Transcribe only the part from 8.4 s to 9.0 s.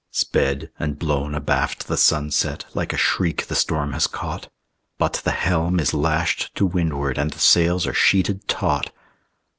taut.